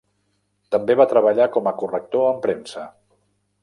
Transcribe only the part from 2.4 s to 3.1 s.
premsa.